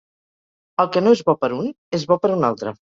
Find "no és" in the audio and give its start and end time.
1.05-1.23